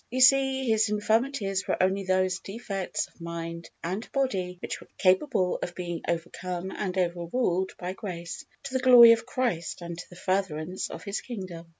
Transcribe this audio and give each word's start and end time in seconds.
You 0.09 0.19
see, 0.19 0.67
his 0.67 0.89
infirmities 0.89 1.67
were 1.67 1.77
only 1.79 2.03
those 2.05 2.39
defects 2.39 3.05
of 3.07 3.21
mind 3.21 3.69
and 3.83 4.11
body 4.11 4.57
which 4.59 4.81
were 4.81 4.87
capable 4.97 5.59
of 5.61 5.75
being 5.75 6.01
overcome 6.07 6.71
and 6.71 6.97
overruled 6.97 7.73
by 7.77 7.93
grace, 7.93 8.43
to 8.63 8.73
the 8.73 8.79
glory 8.79 9.11
of 9.11 9.27
Christ 9.27 9.83
and 9.83 9.95
to 9.99 10.09
the 10.09 10.15
furtherance 10.15 10.89
of 10.89 11.03
His 11.03 11.21
kingdom. 11.21 11.67